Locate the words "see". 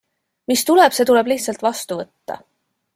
0.99-1.07